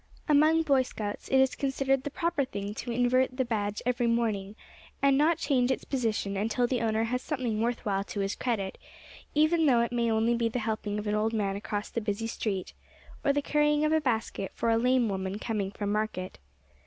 Among 0.27 0.63
Boy 0.63 0.81
Scouts 0.81 1.27
it 1.27 1.37
is 1.37 1.53
considered 1.53 2.01
the 2.03 2.09
proper 2.09 2.43
thing 2.43 2.73
to 2.73 2.91
invert 2.91 3.37
the 3.37 3.45
badge 3.45 3.83
every 3.85 4.07
morning, 4.07 4.55
and 4.99 5.15
not 5.15 5.37
change 5.37 5.69
its 5.69 5.83
position 5.83 6.35
until 6.35 6.65
the 6.65 6.81
owner 6.81 7.03
has 7.03 7.21
something 7.21 7.61
worth 7.61 7.85
while 7.85 8.03
to 8.05 8.21
his 8.21 8.33
credit, 8.33 8.79
even 9.35 9.67
though 9.67 9.81
it 9.81 9.91
may 9.91 10.09
only 10.11 10.33
be 10.33 10.49
the 10.49 10.57
helping 10.57 10.97
of 10.97 11.05
an 11.05 11.13
old 11.13 11.33
man 11.33 11.55
across 11.55 11.91
the 11.91 12.01
busy 12.01 12.25
street; 12.25 12.73
or 13.23 13.31
the 13.31 13.43
carrying 13.43 13.85
of 13.85 13.91
a 13.93 14.01
basket 14.01 14.51
for 14.55 14.71
a 14.71 14.77
lame 14.79 15.07
woman 15.07 15.37
coming 15.37 15.69
from 15.69 15.91
market. 15.91 16.39